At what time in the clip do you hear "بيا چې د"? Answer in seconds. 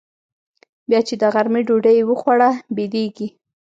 0.89-1.23